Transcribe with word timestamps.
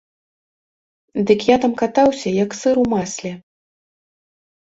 Дык 1.31 1.39
я 1.49 1.57
там 1.65 1.73
катаўся 1.83 2.29
як 2.43 2.57
сыр 2.61 2.75
у 2.85 2.85
масле. 2.95 3.31